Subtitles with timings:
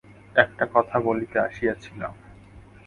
[0.35, 2.13] একটা কথা বলিতে আসিয়াছিলাম।